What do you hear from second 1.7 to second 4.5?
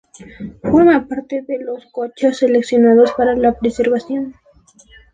coches seleccionados para preservación.